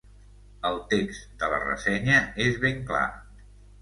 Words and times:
El 0.69 0.77
text 0.93 1.27
de 1.43 1.49
la 1.53 1.59
ressenya 1.65 2.17
és 2.47 2.59
ben 2.65 2.85
clar. 2.91 3.07